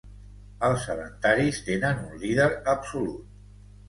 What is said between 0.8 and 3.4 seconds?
sedentaris tenen un líder absolut.